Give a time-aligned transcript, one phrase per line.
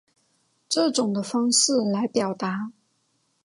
[0.67, 2.71] 这种的方式来表示。